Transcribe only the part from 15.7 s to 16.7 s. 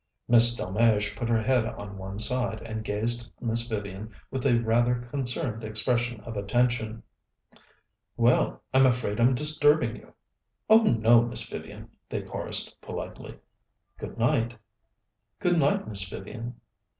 Miss Vivian."